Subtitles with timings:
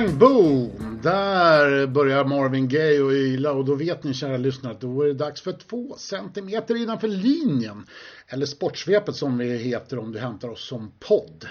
[0.00, 1.00] Bang boom!
[1.02, 5.06] Där börjar Marvin Gaye och yla och då vet ni kära lyssnare att då är
[5.06, 7.86] det dags för två centimeter innanför linjen.
[8.26, 11.48] Eller Sportsvepet som vi heter om du hämtar oss som podd.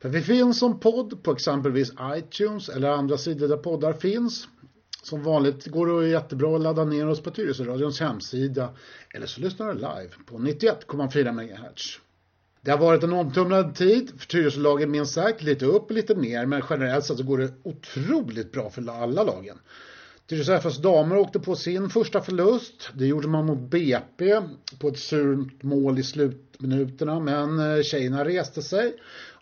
[0.00, 4.48] För vi finns som podd på exempelvis iTunes eller andra sidor där poddar finns.
[5.02, 8.74] Som vanligt går det jättebra att ladda ner oss på Tyresöradions hemsida
[9.14, 12.00] eller så lyssnar du live på 91,4 MHz.
[12.66, 16.46] Det har varit en omtumlad tid för Tyresölagen minst sagt, lite upp och lite ner,
[16.46, 19.58] men generellt sett så går det otroligt bra för alla lagen.
[20.26, 22.90] Tyresö FFs damer åkte på sin första förlust.
[22.94, 24.40] Det gjorde man mot BP
[24.78, 28.94] på ett surt mål i slutminuterna, men eh, tjejerna reste sig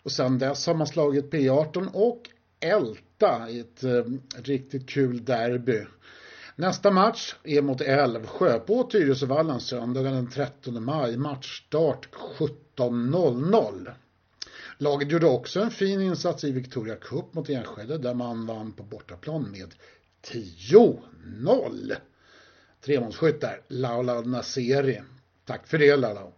[0.03, 2.21] och sedan dess har man slagit P18 och
[2.59, 4.03] Älta i ett eh,
[4.43, 5.81] riktigt kul derby.
[6.55, 11.17] Nästa match är mot Älvsjö på Tyresövallen söndagen den 13 maj.
[11.17, 12.64] Matchstart 17.
[12.75, 13.93] 17.00.
[14.77, 18.83] Laget gjorde också en fin insats i Victoria Cup mot Enskede där man vann på
[18.83, 19.73] bortaplan med
[20.23, 21.95] 10-0.
[22.81, 25.01] Tremålsskytt där, Laula Naseri.
[25.45, 26.31] Tack för det Laula.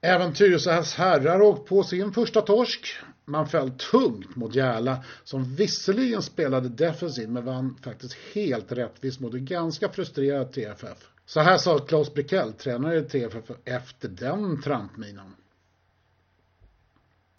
[0.00, 2.96] Även Tyresös herrar åkt på sin första torsk.
[3.24, 9.34] Man föll tungt mot Järla som visserligen spelade defensivt men vann faktiskt helt rättvist mot
[9.34, 11.10] ett ganska frustrerat TFF.
[11.26, 15.34] Så här sa Claes Brikell, tränare i TFF, efter den trampminan.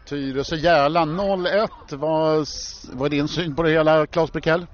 [0.06, 1.68] Tyresö-Järla 0-1.
[1.90, 2.46] Vad,
[2.92, 4.66] vad är din syn på det hela, Claes Brikell?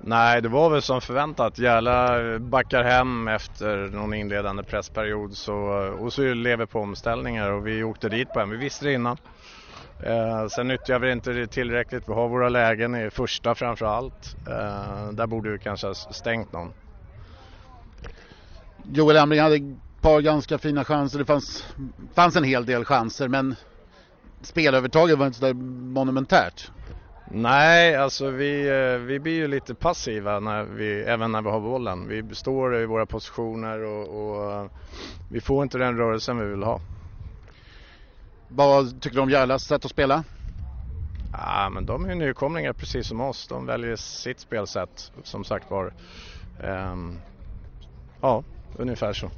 [0.00, 1.58] Nej, det var väl som förväntat.
[1.58, 5.54] Järla backar hem efter någon inledande pressperiod så,
[6.00, 8.50] och så lever på omställningar och vi åkte dit på en.
[8.50, 9.16] Vi visste det innan.
[10.02, 12.08] Eh, sen nyttjar vi inte det tillräckligt.
[12.08, 14.36] Vi har våra lägen i första framför allt.
[14.48, 16.72] Eh, där borde vi kanske ha stängt någon.
[18.92, 21.18] Joel Emring hade ett par ganska fina chanser.
[21.18, 21.66] Det fanns,
[22.14, 23.56] fanns en hel del chanser men
[24.40, 26.70] spelövertaget var inte så monumentärt.
[27.30, 31.60] Nej, alltså vi, eh, vi blir ju lite passiva när vi, även när vi har
[31.60, 32.08] bollen.
[32.08, 34.66] Vi står i våra positioner och, och eh,
[35.28, 36.80] vi får inte den rörelsen vi vill ha.
[38.48, 40.24] Vad tycker du om Järlas sätt att spela?
[41.32, 43.46] Ja, men de är ju nykomlingar precis som oss.
[43.48, 45.92] De väljer sitt spelsätt som sagt var.
[46.62, 47.18] Um,
[48.20, 48.44] ja,
[48.76, 49.30] ungefär så.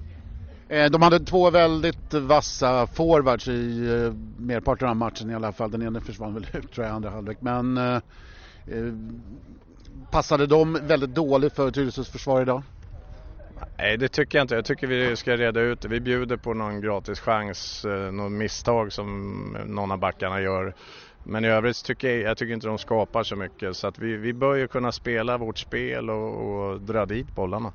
[0.70, 5.70] Eh, de hade två väldigt vassa forwards i eh, merparten av matchen i alla fall.
[5.70, 7.38] Den ena försvann väl ut tror jag i andra halvlek.
[7.40, 7.94] Men eh,
[8.66, 8.92] eh,
[10.10, 12.62] passade de väldigt dåligt för Tyresös försvar idag?
[13.78, 14.54] Nej, det tycker jag inte.
[14.54, 15.88] Jag tycker vi ska reda ut det.
[15.88, 20.74] Vi bjuder på någon gratis chans, något misstag som någon av backarna gör.
[21.22, 23.76] Men i övrigt tycker jag, jag tycker inte de skapar så mycket.
[23.76, 27.72] Så att vi, vi bör ju kunna spela vårt spel och, och dra dit bollarna.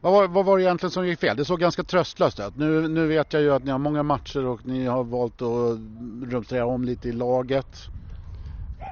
[0.00, 1.36] Vad var, vad var det egentligen som gick fel?
[1.36, 2.56] Det såg ganska tröstlöst ut.
[2.56, 5.78] Nu, nu vet jag ju att ni har många matcher och ni har valt att
[6.32, 7.88] rumstera om lite i laget.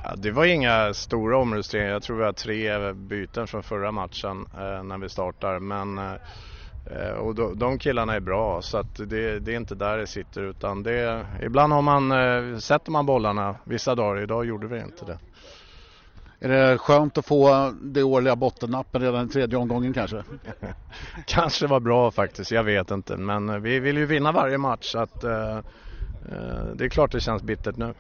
[0.02, 1.90] Ja, det var inga stora omrusteringar.
[1.92, 5.58] Jag tror vi har tre byten från förra matchen eh, när vi startar.
[5.58, 9.98] Men, eh, och då, de killarna är bra så att det, det, är inte där
[9.98, 14.22] det sitter utan det, ibland har man, eh, sätter man bollarna vissa dagar.
[14.22, 15.18] Idag gjorde vi inte det.
[16.40, 20.24] Är det skönt att få det årliga bottennappen redan i tredje omgången kanske?
[21.26, 23.16] kanske var bra faktiskt, jag vet inte.
[23.16, 25.58] Men vi vill ju vinna varje match så att uh,
[26.74, 27.94] det är klart det känns bittert nu.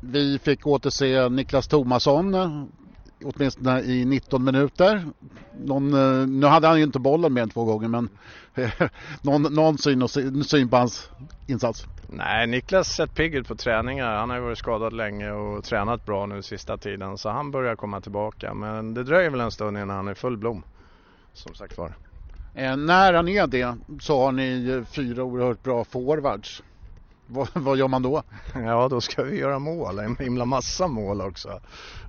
[0.00, 2.34] Vi fick återse Niklas Tomasson
[3.24, 5.04] åtminstone i 19 minuter.
[5.64, 8.08] Någon, eh, nu hade han ju inte bollen mer än två gånger men
[9.22, 10.10] någon, någon syn, och,
[11.46, 11.86] insats.
[12.08, 14.16] Nej, Niklas sett pigg ut på träningar.
[14.16, 17.76] Han har ju varit skadad länge och tränat bra nu sista tiden så han börjar
[17.76, 18.54] komma tillbaka.
[18.54, 20.62] Men det dröjer väl en stund innan han är full blom.
[21.32, 21.94] Som sagt var.
[22.54, 26.62] Eh, när han är det så har ni fyra oerhört bra forwards.
[27.26, 28.22] Vad, vad, gör man då?
[28.54, 31.60] Ja, då ska vi göra mål, en himla massa mål också.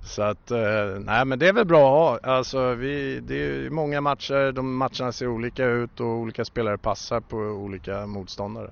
[0.04, 2.32] Så att, eh, nej men det är väl bra att ha.
[2.32, 7.20] Alltså, vi, det är många matcher, de matcherna ser olika ut och olika spelare passar
[7.20, 8.70] på olika motståndare.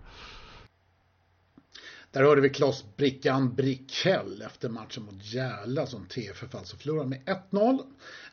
[2.13, 7.21] Där hörde vi Klas Brickan Brickell efter matchen mot Järla som TFF alltså förlorade med
[7.51, 7.79] 1-0.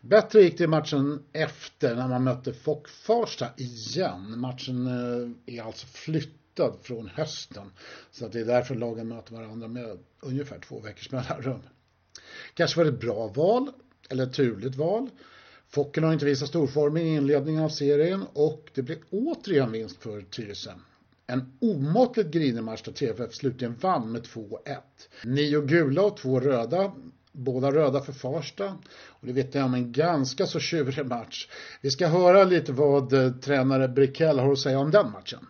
[0.01, 4.39] Bättre gick det i matchen efter när man mötte Fock Farsta igen.
[4.39, 6.42] Matchen eh, är alltså flyttad
[6.81, 7.71] från hösten.
[8.11, 11.61] Så att det är därför lagen möter varandra med ungefär två veckors mellanrum.
[12.53, 13.71] Kanske var det ett bra val,
[14.09, 15.09] eller ett turligt val.
[15.67, 20.21] Focken har inte visat storform i inledningen av serien och det blev återigen vinst för
[20.21, 20.71] Tyresö.
[21.27, 24.57] En omåttligt grinig match där TFF slutligen vann med 2-1.
[25.23, 26.93] Nio gula och två röda.
[27.31, 28.77] Båda röda för Farsta.
[29.07, 31.49] Och det vet jag om en ganska så tjurig match.
[31.81, 35.47] Vi ska höra lite vad eh, tränare Brickell har att säga om den matchen.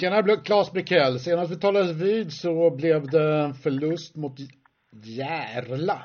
[0.00, 1.20] Tjena Claes Brickell.
[1.20, 4.38] Senast vi talades vid så blev det förlust mot
[4.90, 6.02] Järla.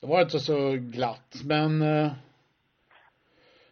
[0.00, 2.12] Det var inte så glatt, men eh,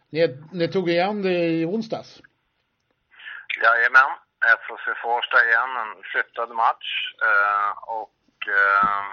[0.09, 2.21] ni, ni tog igen det i onsdags.
[3.63, 4.11] Jajamän.
[4.61, 6.89] FHC Farsta igen, en flyttad match.
[7.27, 9.05] Eh, och eh,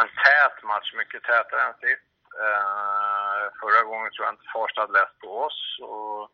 [0.00, 2.08] en tät match, mycket tätare än sist.
[2.44, 5.60] Eh, förra gången tror jag inte Farsta hade läst på oss.
[5.80, 6.30] Och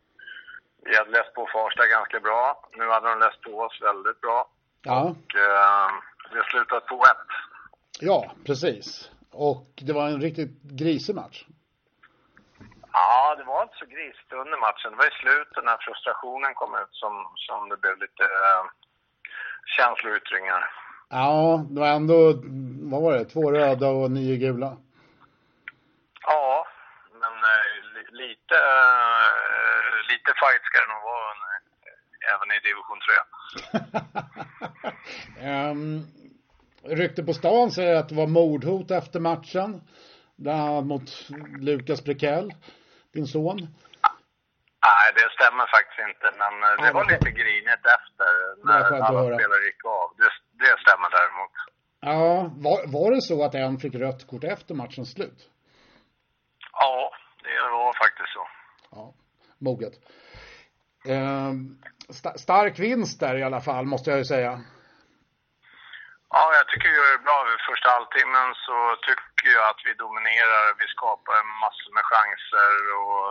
[0.84, 2.68] vi hade läst på Farsta ganska bra.
[2.76, 4.48] Nu hade de läst på oss väldigt bra.
[4.82, 5.90] Ja, Och eh,
[6.32, 7.04] det slutade 2-1.
[8.00, 9.10] ja precis.
[9.32, 11.44] Och det var en riktigt grisig match.
[12.92, 14.90] Ja, det var inte så grisigt under matchen.
[14.90, 18.64] Det var i slutet när frustrationen kom ut som, som det blev lite äh,
[19.76, 20.70] känsloyttringar.
[21.10, 22.32] Ja, det var ändå,
[22.90, 24.76] vad var det, två röda och nio gula.
[26.26, 26.66] Ja,
[27.20, 27.32] men
[27.94, 33.00] li, lite, äh, lite fight ska det nog vara äh, även i division
[35.40, 35.70] 3.
[35.70, 36.06] um,
[37.00, 39.80] rykte på stan säger att det var mordhot efter matchen.
[40.36, 41.08] Bland annat mot
[41.60, 42.50] Lukas Brekell,
[43.14, 43.58] din son.
[44.86, 46.26] Nej, det stämmer faktiskt inte.
[46.40, 48.30] Men äh, det Ja, var lite grinigt efter
[48.66, 50.08] när alla spelare gick av.
[50.20, 50.30] Det,
[50.64, 51.54] det stämmer däremot.
[52.00, 55.40] Ja, var, var det så att en fick rött kort efter matchens slut?
[56.72, 57.12] Ja,
[57.42, 58.48] det var faktiskt så.
[58.90, 59.14] Ja,
[59.66, 59.94] moget.
[61.08, 61.58] Um,
[62.18, 64.52] sta stark vinst där i alla fall, måste jag ju säga.
[66.36, 67.38] Ja, jag tycker vi gör det bra.
[67.50, 68.76] Vid första halvtimmen så
[69.06, 70.64] tycker jag att vi dominerar.
[70.82, 73.24] Vi skapar massor med chanser och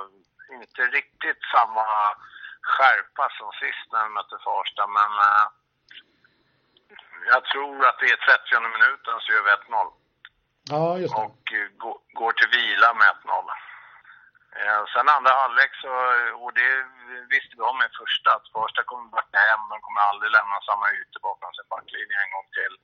[0.58, 1.86] inte riktigt samma
[2.74, 4.84] skärpa som sist när vi mötte Farsta.
[4.98, 5.46] Men eh,
[7.34, 8.20] jag tror att det är
[8.52, 9.88] 30 minuten så gör vi 1-0
[10.74, 11.22] Ja, just det.
[11.26, 13.50] och eh, gå- går till vila med 1-0.
[14.62, 15.92] Eh, sen andra halvlek så,
[16.44, 16.72] och det
[17.34, 20.88] visste vi om i första, att första kommer backa hem, de kommer aldrig lämna samma
[21.00, 22.76] ytor bakom sin backlinje en gång till.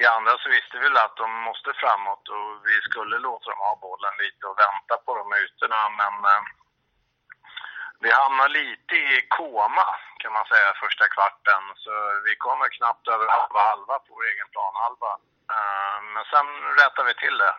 [0.00, 3.60] I andra så visste vi väl att de måste framåt och vi skulle låta dem
[3.68, 6.42] ha bollen lite och vänta på de ytorna, men eh,
[8.02, 9.86] vi hamnade lite i koma
[10.22, 11.92] kan man säga första kvarten, så
[12.26, 15.12] vi kommer knappt över halva halva på vår egen planhalva.
[15.54, 16.46] Eh, Men sen
[16.80, 17.54] rättar vi till det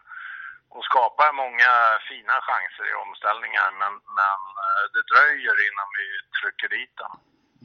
[0.75, 1.71] och skapar många
[2.09, 6.05] fina chanser i omställningar, men, men eh, det dröjer innan vi
[6.39, 7.13] trycker dit den.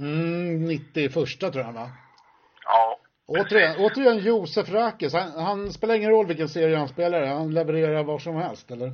[0.07, 1.13] Mm, 91
[1.53, 1.87] tror jag va?
[2.65, 2.99] Ja,
[3.39, 5.13] Återigen, återigen Josef Rakes.
[5.13, 7.27] Han, han spelar ingen roll vilken serie han spelar.
[7.27, 8.91] Han levererar var som helst, eller?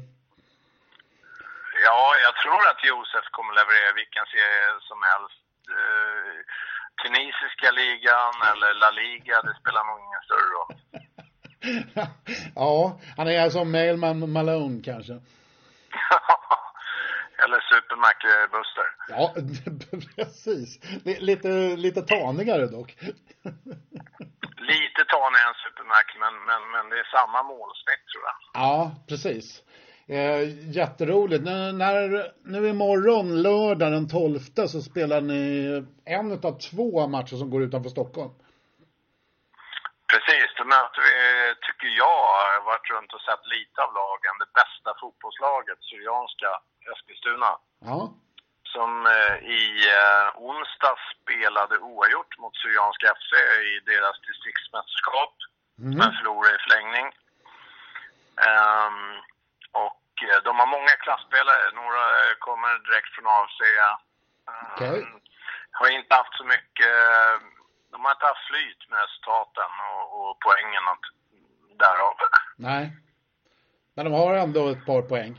[1.85, 5.41] ja, jag tror att Josef kommer leverera vilken serie som helst.
[5.77, 6.39] Eh,
[7.03, 10.75] tunisiska ligan eller La Liga, det spelar nog ingen större roll.
[12.55, 15.13] ja, han är som Mailman Malone kanske.
[17.45, 18.89] eller Super Mac-Buster.
[19.09, 19.35] Ja,
[20.17, 20.81] precis.
[21.05, 22.97] Li- Lite, lite tanigare dock.
[24.73, 28.63] Lite tanigare än Super Mac, men, men, men det är samma målsnitt tror jag.
[28.63, 29.63] Ja, precis.
[30.09, 31.45] Eh, jätteroligt.
[31.45, 37.51] Nu, när, nu imorgon, lördag den 12, så spelar ni en av två matcher som
[37.51, 38.31] går utanför Stockholm.
[40.75, 41.15] Möter vi,
[41.67, 46.51] tycker jag, har varit runt och sett lite av lagen, det bästa fotbollslaget, Syrianska
[46.93, 47.53] Eskilstuna.
[47.89, 48.01] Ja,
[48.75, 49.63] Som eh, i
[49.97, 53.31] eh, onsdag spelade oavgjort mot Syrianska FC
[53.73, 55.35] i deras distriktsmästerskap.
[55.79, 55.99] mm.
[55.99, 57.07] Men förlorade i förlängning.
[58.47, 59.01] Ehm,
[59.87, 61.65] och eh, de har många klassspelare.
[61.81, 63.61] Några eh, kommer direkt från AFC.
[63.63, 63.99] Ehm,
[64.73, 65.01] Okej.
[65.79, 66.97] Har inte haft så mycket...
[67.97, 71.05] De har inte haft flyt med resultaten och, och poängen och
[71.83, 72.15] därav.
[72.69, 72.85] nej.
[73.95, 75.33] Men de har ändå ett par poäng.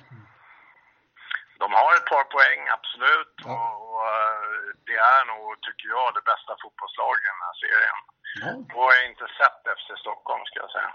[1.64, 3.36] De har ett par poäng, absolut.
[3.46, 3.54] Ja.
[3.54, 8.00] Och, och eh, det är nog, tycker jag, det bästa fotbollslaget i den här serien.
[8.44, 8.50] Ja.
[8.78, 10.92] Har jag inte sett FC Stockholm, ska jag säga.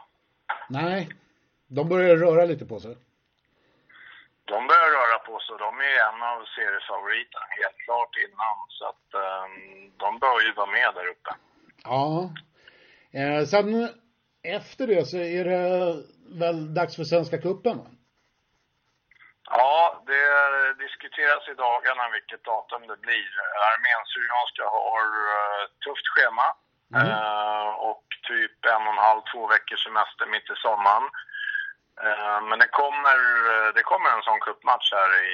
[0.78, 1.00] Nej,
[1.76, 2.94] de börjar röra lite på sig.
[4.44, 5.54] De börjar röra på sig.
[5.66, 8.56] De är en av seriefavoriterna, helt klart innan.
[8.76, 11.32] Så att ehm, de bör ju vara med där uppe.
[11.84, 12.30] Ja.
[13.12, 13.88] Eh, sen
[14.42, 16.02] efter det så är det
[16.40, 17.86] väl dags för Svenska cupen va?
[19.50, 20.24] Ja, det
[20.84, 23.30] diskuteras i dagarna vilket datum det blir.
[23.68, 26.46] Armén Syrianska har uh, tufft schema.
[26.94, 27.08] Mm.
[27.08, 31.06] Eh, och typ en och en halv, två veckors semester mitt i sommaren.
[32.06, 33.18] Eh, men det kommer,
[33.52, 35.28] eh, det kommer en sån cupmatch här i,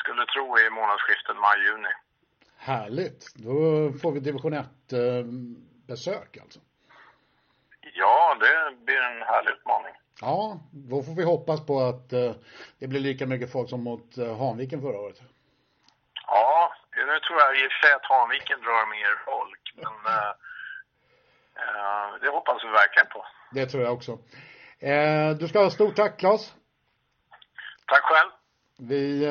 [0.00, 1.94] skulle tro i månadsskiftet maj-juni.
[2.64, 3.34] Härligt.
[3.34, 3.54] Då
[4.02, 5.92] får vi division 1 eh,
[6.42, 6.60] alltså.
[7.94, 9.94] Ja, det blir en härlig utmaning.
[10.20, 12.32] Ja, då får vi hoppas på att eh,
[12.78, 15.22] det blir lika mycket folk som mot eh, Hanviken förra året.
[16.26, 19.96] Ja, nu tror jag i och för sig att Hanviken drar mer folk, men
[22.20, 23.26] det hoppas vi verkligen på.
[23.52, 24.18] Det tror jag också.
[25.38, 26.54] Du ska ha stort tack Claes.
[27.86, 28.30] Tack själv.
[28.78, 29.26] Vi,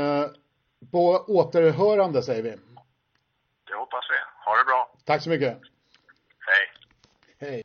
[0.92, 2.58] på återhörande säger vi.
[3.94, 4.16] Hoppas vi.
[4.46, 4.98] Ha det bra.
[5.06, 5.62] Tack så mycket.
[6.40, 6.72] Hej.
[7.38, 7.64] Hej.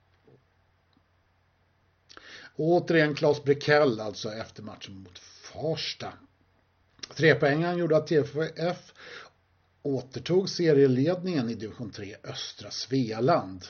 [2.56, 6.12] Återigen Claes Brekell alltså efter matchen mot Farsta.
[7.14, 8.92] Trepoängaren gjorde att TFF
[9.82, 13.66] återtog serieledningen i division 3 östra Svealand.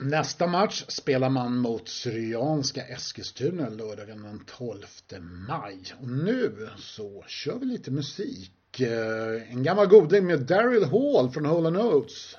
[0.00, 4.86] Nästa match spelar man mot Syrianska Eskilstuna lördagen den 12
[5.20, 5.82] maj.
[6.00, 8.52] Och nu så kör vi lite musik.
[8.80, 12.36] Eh, en gammal goding med Daryl Hall från Hole Notes.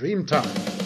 [0.00, 0.85] Dreamtime.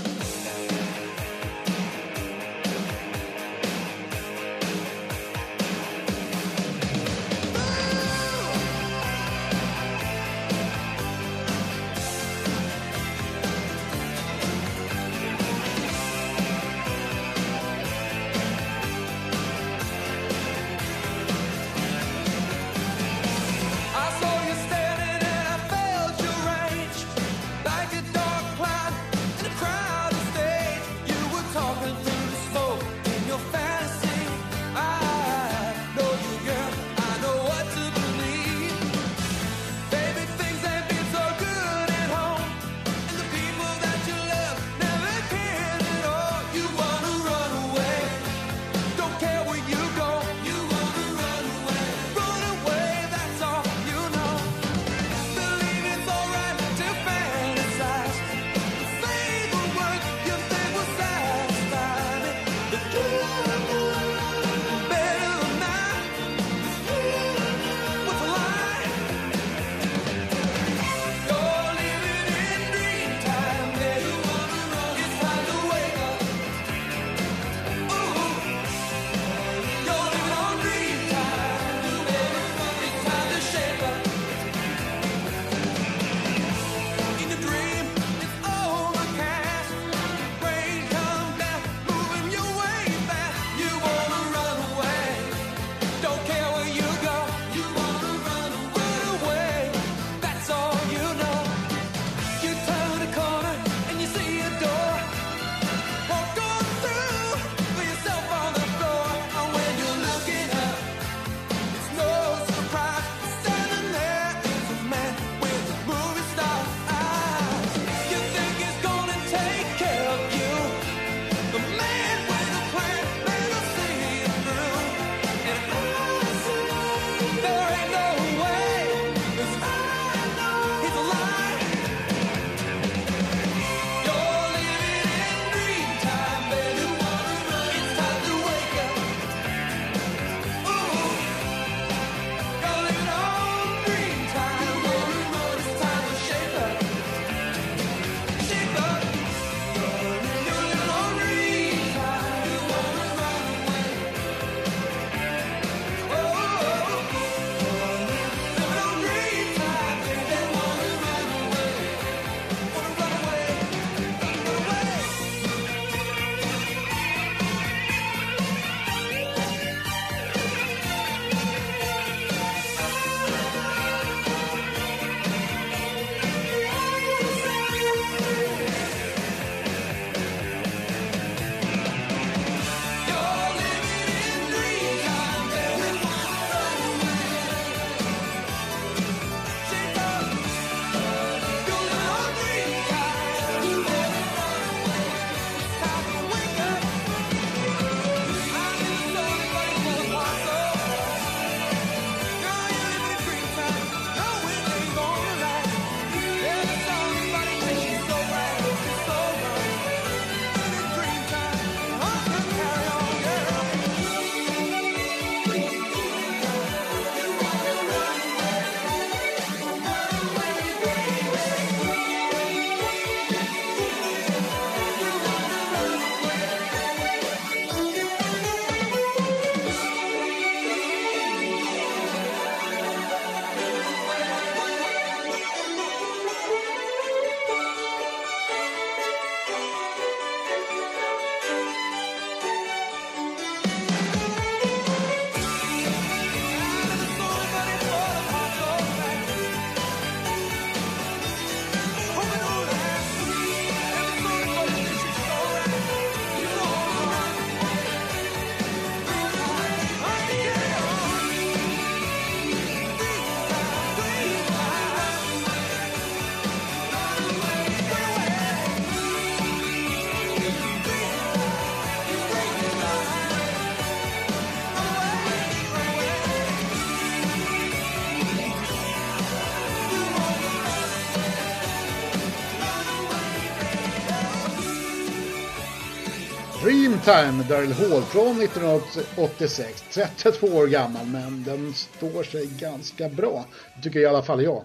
[286.60, 289.84] Dreamtime, Daryl Hall från 1986.
[289.90, 293.44] 32 år gammal men den står sig ganska bra.
[293.74, 294.64] Det tycker i alla fall jag.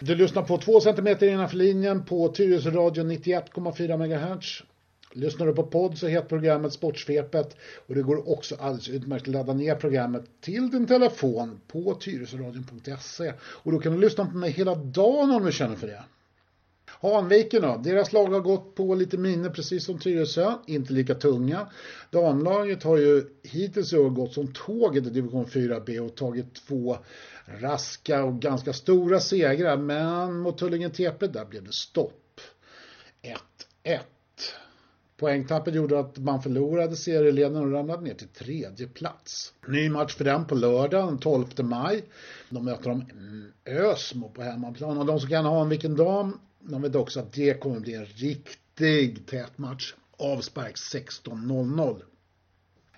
[0.00, 4.62] Du lyssnar på 2 cm innanför linjen på Tyresö Radio 91,4 MHz.
[5.12, 9.34] Lyssnar du på podd så heter programmet Sportsvepet och det går också alldeles utmärkt att
[9.34, 14.50] ladda ner programmet till din telefon på tyresöradion.se och då kan du lyssna på mig
[14.50, 16.04] hela dagen om du känner för det.
[17.00, 21.68] Hanviken då, deras lag har gått på lite miner precis som Tyresö, inte lika tunga.
[22.10, 26.98] Damlaget har ju hittills i år gått som tåget i division 4B och tagit två
[27.46, 32.40] raska och ganska stora segrar, men mot Tullinge TP där blev det stopp.
[33.84, 33.98] 1-1.
[35.16, 39.52] Poängtappet gjorde att man förlorade serieledningen och ramlade ner till tredje plats.
[39.68, 42.04] Ny match för den på lördag den 12 maj.
[42.50, 43.04] De möter de
[43.66, 47.32] Ösmo på hemmaplan och de som kan ha en vilken dam de vet också att
[47.32, 49.94] det kommer bli en riktig tät match.
[50.16, 52.02] Avspark 16.00.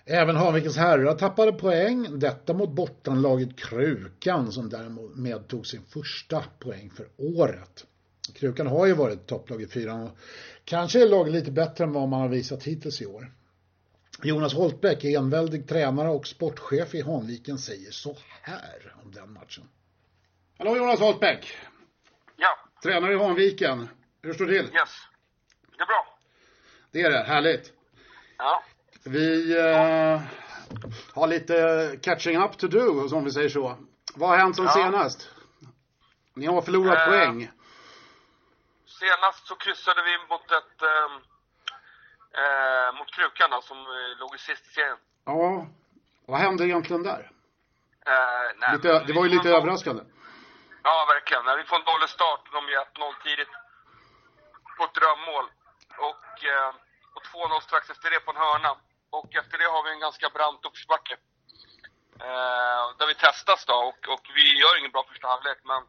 [0.04, 6.90] Även Hanvikens herrar tappade poäng, detta mot bottenlaget Krukan som därmed tog sin första poäng
[6.90, 7.87] för året.
[8.35, 10.18] Krukan har ju varit topplag i fyran och
[10.64, 13.33] kanske är laget lite bättre än vad man har visat hittills i år.
[14.22, 19.64] Jonas Holtbäck, enväldig tränare och sportchef i Hanviken, säger så här om den matchen.
[20.59, 21.46] Hallå Jonas Holtbäck!
[22.87, 23.88] Tränare i Hanviken.
[24.22, 24.75] Hur står det till?
[24.75, 24.90] Yes.
[25.77, 26.18] Det är bra.
[26.92, 27.72] Det är det, härligt.
[28.38, 28.62] Ja.
[29.05, 30.20] Vi eh,
[31.14, 33.77] har lite catching up to do, som vi säger så.
[34.14, 34.70] Vad har hänt sen Ja.
[34.72, 35.31] senast?
[36.35, 37.51] Ni har förlorat Eh, poäng.
[38.87, 40.83] Senast så kryssade vi mot ett...
[40.83, 41.12] ehm,
[42.42, 44.96] eh, mot Krukan då, som eh, låg i sist i serien.
[45.25, 45.66] Ja.
[46.27, 47.31] Vad hände egentligen där?
[48.07, 48.12] Eh,
[48.59, 50.03] nej, Lite, det var ju lite överraskande.
[50.88, 51.59] Ja, verkligen.
[51.61, 52.42] Vi får en dålig start.
[52.57, 53.55] De gör 1-0 tidigt.
[54.77, 55.46] På ett drömmål.
[56.11, 56.70] Och, eh,
[57.14, 58.72] och 2-0 strax efter det på en hörna.
[59.18, 61.14] Och efter det har vi en ganska brant uppförsbacke.
[62.27, 63.77] Eh, där vi testas då.
[63.90, 65.83] Och, och vi gör ingen bra första halvlek, men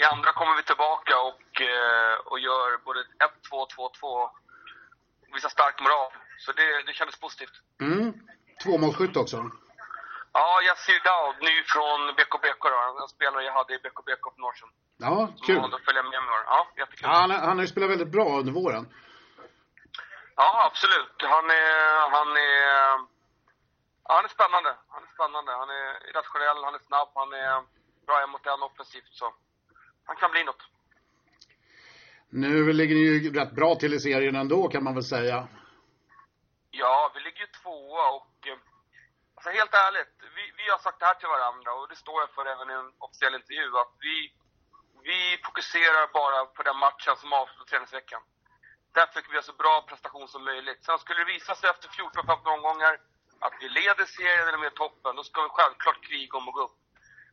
[0.00, 4.06] i andra kommer vi tillbaka och, eh, och gör både 1-2, 2-2
[5.28, 6.10] och visar stark moral.
[6.42, 7.56] Så det, det kändes positivt.
[7.80, 8.12] Mm.
[8.62, 9.36] Tvåmålsskytt också.
[10.32, 13.02] Ja, Yassir Daud, ny från BKBK då.
[13.02, 14.72] En spelare jag hade i BKBK för några år sedan.
[14.96, 15.60] Ja, Som kul.
[15.60, 16.40] valde att följa med mig.
[16.46, 17.00] Ja, jättekul.
[17.08, 18.84] Ja, han, han har ju spelat väldigt bra under våren.
[20.36, 21.16] Ja, absolut.
[21.34, 22.60] Han är, han är,
[24.08, 24.76] ja, han är spännande.
[24.88, 25.52] Han är spännande.
[25.52, 27.62] Han är rationell, han är snabb, han är
[28.06, 29.34] bra en mot en offensivt så
[30.04, 30.62] han kan bli något.
[32.32, 35.48] Nu ligger ni ju rätt bra till i serien ändå kan man väl säga.
[36.70, 38.58] Ja, vi ligger ju tvåa och eh,
[39.34, 42.30] alltså helt ärligt, vi, vi har sagt det här till varandra och det står jag
[42.30, 44.16] för även i en officiell intervju att vi,
[45.08, 48.22] vi fokuserar bara på den matchen som avslutar träningsveckan.
[48.94, 50.84] Därför fick vi göra så bra prestation som möjligt.
[50.84, 52.94] Sen skulle det visa sig efter 14-15 omgångar
[53.46, 56.62] att vi leder serien eller med toppen, då ska vi självklart kriga om att gå
[56.62, 56.76] upp.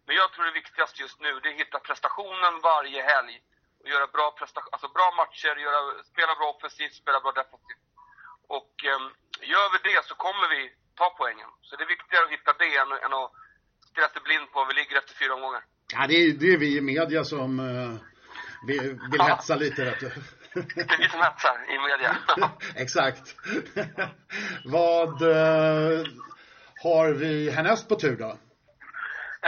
[0.06, 3.36] Men jag tror det viktigaste just nu, det är att hitta prestationen varje helg.
[3.80, 7.84] Och göra bra, prestation, alltså bra matcher, göra, spela bra offensivt, spela bra defensivt.
[8.48, 9.02] Och eh,
[9.54, 10.62] gör vi det så kommer vi
[10.98, 11.50] ta poängen.
[11.62, 13.32] Så det är viktigare att hitta det än, än att
[13.90, 15.64] stirra sig blind på vi ligger efter fyra omgångar.
[15.94, 17.96] Ja, det är, det är vi i media som uh,
[18.68, 18.82] vill,
[19.12, 19.24] vill Ja.
[19.26, 20.10] hetsa lite vet du.
[20.76, 22.18] Det är vi som hetsar i media.
[22.84, 23.36] Exakt.
[24.66, 26.04] Vad eh,
[26.84, 28.30] har vi härnäst på tur då?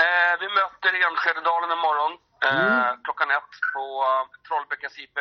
[0.03, 2.13] Eh, vi möter Enskededalen imorgon
[2.45, 3.03] eh, Mm.
[3.03, 5.15] klockan ett på uh, Trollbäckens IP.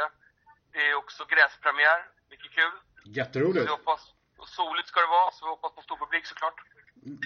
[0.73, 2.73] Det är också gräspremiär, mycket kul.
[3.05, 3.67] Så Jätteroligt.
[3.67, 4.01] vi hoppas,
[4.39, 6.55] och soligt ska det vara, så vi hoppas på stor publik såklart.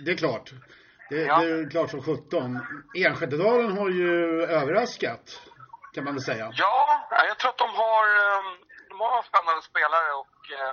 [0.04, 0.46] Det är klart.
[1.10, 1.38] Det, Ja.
[1.40, 2.50] det är klart som sjutton.
[3.06, 5.24] Enskededalen har ju överraskat,
[5.94, 6.50] kan man väl säga.
[6.52, 8.42] Ja, jag tror att de har, eh,
[8.90, 10.72] de har spännande spelare och eh,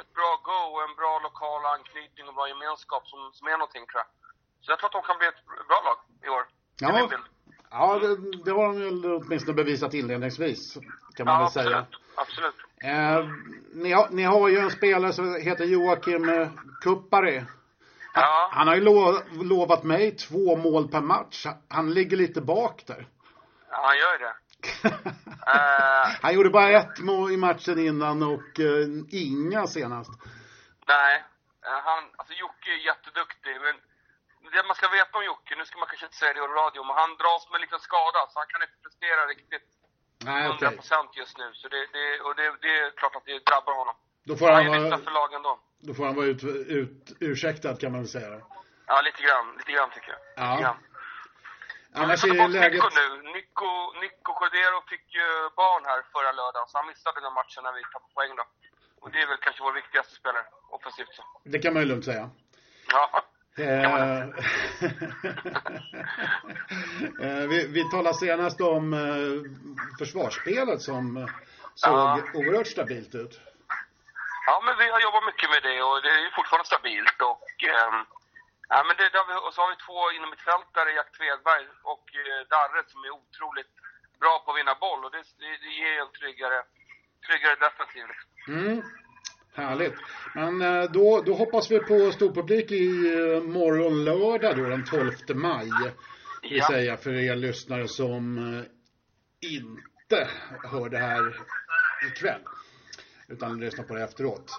[0.00, 3.86] ett bra go och en bra lokal anknytning och bra gemenskap som, som är någonting
[3.86, 4.08] tror jag.
[4.62, 6.44] Så jag tror att de kan bli ett bra lag i år.
[6.80, 7.08] Ja.
[7.70, 8.10] Ja, det,
[8.44, 10.74] det har de väl åtminstone bevisat inledningsvis,
[11.16, 11.68] kan man Ja, väl absolut.
[11.72, 11.86] säga.
[12.16, 12.54] Absolut.
[12.84, 13.20] Eh,
[13.74, 16.48] ni, har, ni har ju en spelare som heter Joakim eh,
[16.82, 17.44] Kuppari.
[18.14, 18.48] Ja.
[18.52, 21.46] Han har ju lo, lovat mig två mål per match.
[21.68, 23.06] Han ligger lite bak där.
[23.70, 24.34] Ja, han gör det.
[25.46, 28.86] Eh, Han gjorde bara ett mål i matchen innan och eh,
[29.26, 30.10] inga senast.
[30.94, 31.14] nej,
[31.88, 33.74] han, alltså Jocke är jätteduktig, men
[34.52, 36.80] det man ska veta om Jocke, nu ska man kanske inte säga det i radio,
[36.88, 39.68] men han dras med liten skada, så han kan inte prestera riktigt
[40.24, 41.20] Nej, 100% okej.
[41.22, 41.46] just nu.
[41.54, 43.94] Så det, det, och det, det är klart att det drabbar honom.
[44.24, 45.58] Då får Han han vara, för lagen då.
[45.78, 46.44] då får han vara ut,
[46.80, 48.40] ut, ursäktad kan man väl säga.
[48.86, 50.20] Ja, lite grann, lite grann tycker jag.
[50.36, 50.50] Ja.
[50.50, 50.76] Lite grann.
[51.96, 52.72] Annars är bort läget...
[52.72, 53.06] Nico nu.
[53.34, 53.70] Nico,
[54.02, 55.26] Nico Cordero fick ju
[55.60, 58.44] barn här förra lördagen, så han missade den matchen när vi tappade poäng då.
[59.02, 60.44] Och det är väl kanske vår viktigaste spelare,
[60.76, 61.22] offensivt så.
[61.44, 62.30] Det kan man ju lugnt säga.
[62.92, 63.22] Ja.
[63.58, 64.20] Eh,
[67.20, 69.34] eh, vi, vi talade senast om eh,
[69.98, 71.28] försvarsspelet som
[71.74, 72.20] såg Ja.
[72.34, 73.40] oerhört stabilt ut.
[74.46, 77.18] Ja, men vi har jobbat mycket med det och det är fortfarande stabilt.
[77.32, 77.48] Och,
[78.68, 82.40] ja, men det, vi, och så har vi två inom mittfältare, Jack Tvedberg och eh,
[82.52, 83.72] Darre, som är otroligt
[84.22, 85.00] bra på att vinna boll.
[85.04, 86.58] Och det, det, det ger en tryggare,
[87.26, 88.06] tryggare defensiv.
[88.48, 88.76] Mm.
[89.54, 89.94] Härligt.
[90.34, 95.12] Men eh, då, då hoppas vi på storpublik i eh, morgon lördag då den 12
[95.34, 95.70] maj.
[96.42, 96.66] Vill Ja.
[96.70, 98.64] säga för er lyssnare som eh,
[99.50, 100.28] inte
[100.72, 101.36] hör det här
[102.12, 102.40] ikväll.
[103.28, 104.50] Utan lyssnar på det efteråt.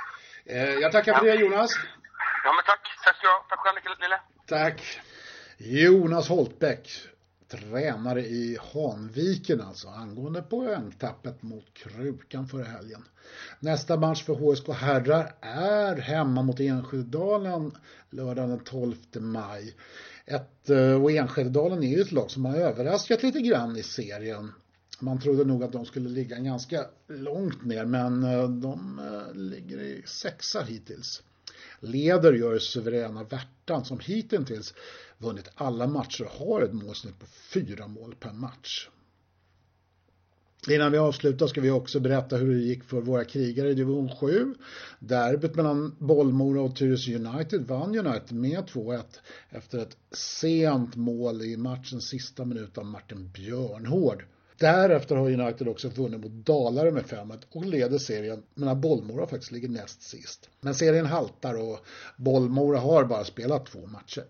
[0.81, 1.71] Jag tackar för det Jonas.
[2.43, 2.79] Ja, men tack.
[3.03, 3.45] Tack ska du ha.
[3.49, 4.19] Tack själv, Nille.
[4.47, 4.99] Tack.
[5.57, 6.89] Jonas Holtbäck,
[7.55, 13.03] tränare i Hanviken alltså, angående poängtappet mot Krukan förra helgen.
[13.59, 17.71] Nästa match för HSK herrar är hemma mot Enskededalen
[18.09, 19.75] lördagen den 12 maj.
[20.25, 24.51] Ett, eh, och Enskededalen är ju ett lag som har överraskat lite grann i serien.
[24.99, 29.79] Man trodde nog att de skulle ligga ganska långt ner men eh, de eh, ligger
[29.79, 31.23] i sexa hittills.
[31.79, 34.73] Leder gör suveräna Värtan som hittills
[35.17, 38.89] vunnit alla matcher och har ett målsnitt på fyra mål per match.
[40.69, 44.09] Innan vi avslutar ska vi också berätta hur det gick för våra krigare i division
[44.19, 44.55] 7.
[44.99, 49.03] Derbyt mellan Bollmora och Tyresö United vann United med 2-1
[49.49, 54.25] efter ett sent mål i matchens sista minut av Martin Björnhård.
[54.57, 59.51] Därefter har United också vunnit mot Dalarö med 5-1 och leder serien medan Bollmora faktiskt
[59.51, 60.49] ligger näst sist.
[60.61, 61.85] Men serien haltar och
[62.17, 64.23] Bollmora har bara spelat två matcher.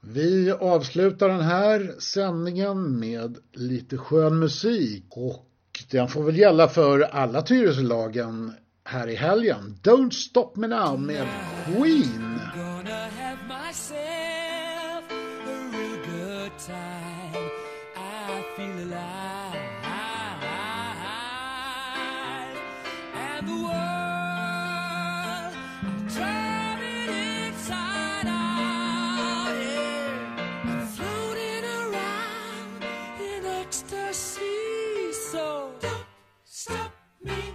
[0.00, 5.46] Vi avslutar den här sändningen med lite skön musik och
[5.90, 8.52] den får väl gälla för alla Tyresölagen
[8.84, 9.78] här i helgen.
[9.82, 11.26] Don't Stop Me Now med
[11.64, 12.40] Queen.
[37.24, 37.45] Me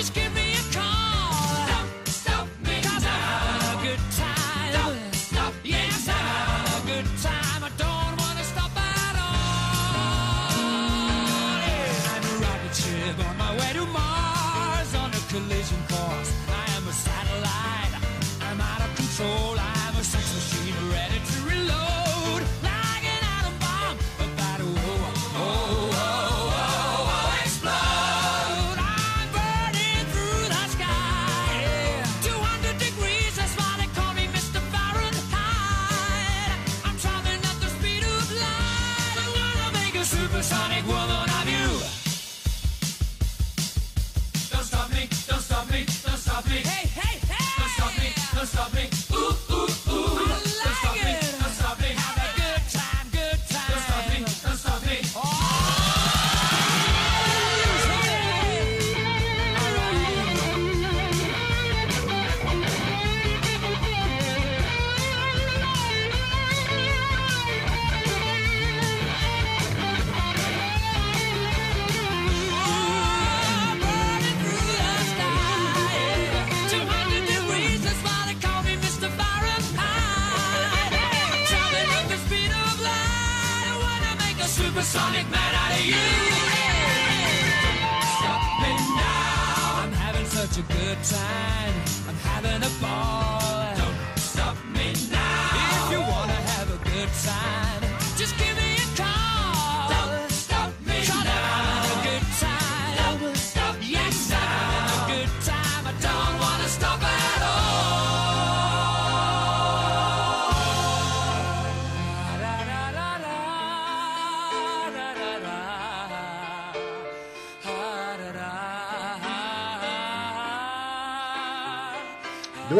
[0.00, 0.29] just give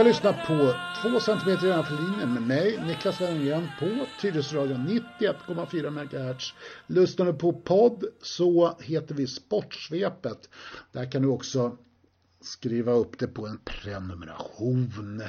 [0.00, 6.54] har lyssnat på 2 cm innanför linjen med mig, Niklas Wennergren, på Tyresöradion 91,4 MHz.
[6.86, 10.48] Lyssnar du på podd så heter vi Sportsvepet.
[10.92, 11.76] Där kan du också
[12.40, 15.22] skriva upp det på en prenumeration.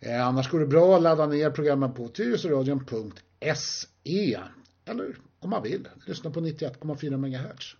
[0.00, 4.38] Eh, annars går det bra att ladda ner programmen på tyresöradion.se
[4.84, 7.76] eller om man vill, lyssna på 91,4 MHz.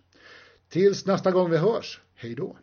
[0.69, 2.57] Tills nästa gång vi hörs, hej då!